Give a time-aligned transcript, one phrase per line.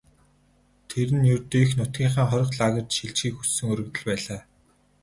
[0.89, 4.39] Тэр нь ердөө эх нутгийнхаа хорих лагерьт шилжихийг хүссэн өргөдөл байлаа.